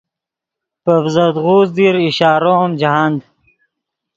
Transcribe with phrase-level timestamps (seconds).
[0.83, 3.19] پے ڤزدغوز دیر اشارو ام جاہند